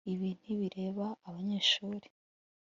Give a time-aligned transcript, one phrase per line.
[0.13, 2.07] ibi ntibireba abanyeshuri